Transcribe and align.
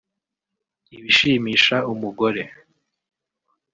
ibishimisha 0.97 1.75
umugore 1.91 2.43